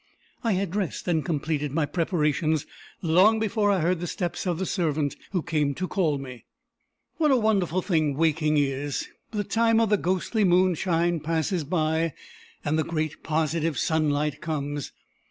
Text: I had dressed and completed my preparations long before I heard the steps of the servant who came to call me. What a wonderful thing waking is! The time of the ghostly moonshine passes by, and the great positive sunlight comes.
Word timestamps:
I 0.43 0.53
had 0.53 0.71
dressed 0.71 1.07
and 1.07 1.23
completed 1.23 1.71
my 1.73 1.85
preparations 1.85 2.65
long 3.03 3.37
before 3.37 3.69
I 3.69 3.81
heard 3.81 3.99
the 3.99 4.07
steps 4.07 4.47
of 4.47 4.57
the 4.57 4.65
servant 4.65 5.15
who 5.29 5.43
came 5.43 5.75
to 5.75 5.87
call 5.87 6.17
me. 6.17 6.43
What 7.17 7.29
a 7.29 7.37
wonderful 7.37 7.83
thing 7.83 8.15
waking 8.17 8.57
is! 8.57 9.07
The 9.29 9.43
time 9.43 9.79
of 9.79 9.89
the 9.91 9.97
ghostly 9.97 10.43
moonshine 10.43 11.19
passes 11.19 11.63
by, 11.63 12.15
and 12.65 12.79
the 12.79 12.83
great 12.83 13.21
positive 13.21 13.77
sunlight 13.77 14.41
comes. 14.41 14.91